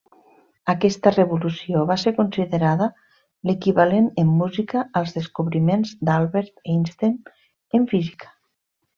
[0.71, 2.87] Aquesta revolució va ser considerada
[3.49, 7.13] l'equivalent en música als descobriments d'Albert Einstein
[7.81, 8.33] en Física.